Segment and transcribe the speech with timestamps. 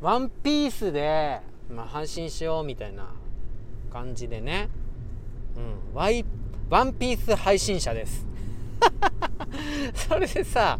[0.00, 3.08] ワンピースで、まあ、配信しようみたいな
[3.92, 4.68] 感じでね、
[5.56, 5.60] う
[5.92, 6.24] ん、ワイ
[6.70, 8.26] ワンピース配信者です。
[9.94, 10.78] それでさ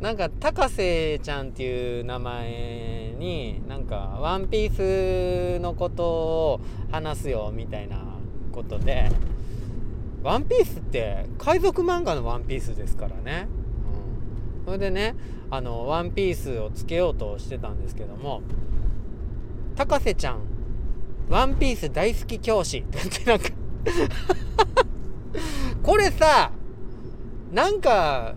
[0.00, 6.60] なんか高瀬ちゃんっていう名前になんかワンピースのことを
[6.90, 7.98] 話すよみたいな
[8.50, 9.10] ことで
[10.22, 13.46] ワンピースって海賊漫画のワンピースですからね、
[14.70, 15.16] それでね
[15.50, 18.40] あのワンピースをつけようとしてたんですけども
[19.74, 20.42] 高瀬ちゃん
[21.28, 23.48] ワンピース大好き教師ってなんか
[25.82, 26.52] これさ
[27.50, 28.36] なんか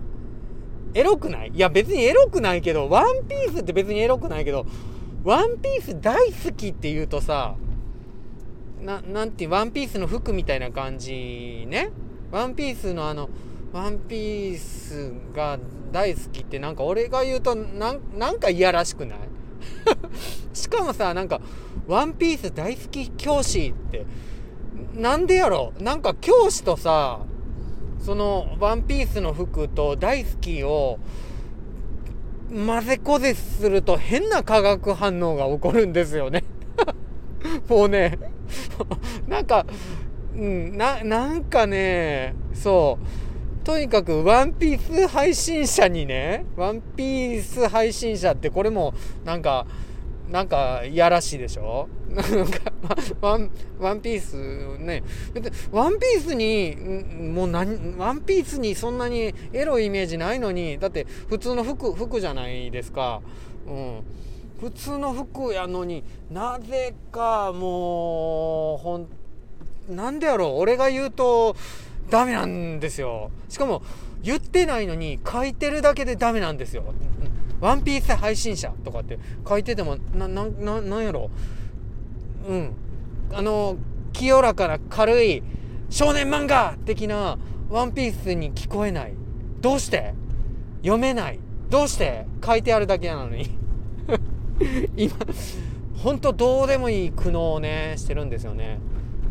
[0.95, 1.51] エロくない？
[1.53, 4.65] いや別にエロくないけど、ワンピースって別にエロくないけど、
[5.23, 7.55] ワンピース大好きって言うとさ、
[8.79, 11.89] ななんていう、ワンピースの服みたいな感じね。
[12.31, 13.29] ワンピースのあの、
[13.73, 15.57] ワンピースが
[15.91, 19.19] 大好きってなんか俺が言うとなんかいやらしくない？
[20.53, 21.41] しかもさ、なんか、
[21.87, 24.05] ワンピース大好き教師って、
[24.93, 25.73] なんでやろ？
[25.79, 27.21] なんか教師とさ、
[27.99, 30.99] そのワンピースの服と大好きを
[32.53, 36.43] 混ぜこぜすると変な化学反応が起こるんですよね。
[37.67, 38.19] もうね
[39.27, 39.65] なんか、
[40.35, 43.22] うん、な、なんかね、そう。
[43.63, 49.65] とにかく、ワンピース配信者にね、ワンピース配信者ってこれも、なんか、
[50.29, 51.87] なんか、いやらしいでしょ、
[53.21, 55.03] ワン、ワンピースね、
[55.71, 56.75] ワンピースに、
[57.33, 63.21] もう何、ワンピースにそんなにエロいイメージないのに、だって普通の服、服じゃないですか。
[63.67, 64.03] うん。
[64.59, 69.07] 普通の服やのになぜかもうほん
[69.93, 70.59] なんでやろう？
[70.59, 71.53] 俺が言うと
[72.09, 73.31] ダメなんですよ。
[73.49, 73.81] しかも
[74.21, 76.93] 言ってないのに書いてるだけでダメなんですよ。
[77.59, 81.29] ワンピース配信者とかって書いててもななななんやろ。
[82.47, 82.73] うん。
[83.31, 83.77] あの
[84.11, 85.43] 清らかな軽い
[85.89, 87.37] 少年漫画的な
[87.69, 89.13] ワンピースに聞こえない。
[89.61, 90.13] どうして？
[90.81, 91.39] 読めない。
[91.69, 92.25] どうして？
[92.45, 93.49] 書いてあるだけなのに。
[94.95, 95.15] 今
[95.97, 98.79] ほんとどうでもいい苦悩をねしてるんですよね。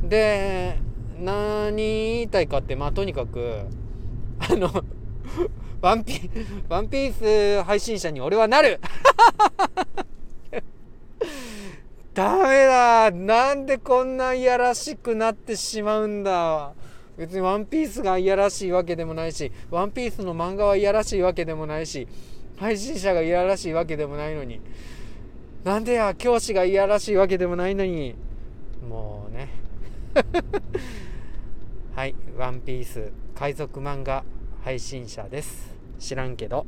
[0.03, 0.79] で
[1.19, 3.67] 何言いたいかってまあとにかく
[4.39, 4.71] あの
[5.81, 6.31] ワンピ
[6.69, 8.81] ワンピース配信者に俺はなる。
[12.15, 13.11] ダメだ。
[13.11, 16.75] なんでこんないやらしくなってしまうんだ。
[17.17, 22.09] 別にワンピースがいやらしいわけでもないしワンピースの漫画はいやらしいわけでもないし
[22.57, 24.61] 配信者がいやらしいわけでもないのに
[25.65, 28.17] なんでや教師がいやらしいわけでもないのに。
[28.89, 29.62] もうね。
[31.95, 34.25] はい「ワンピース海賊漫画
[34.63, 35.75] 配信者です。
[35.99, 36.67] 知らんけど。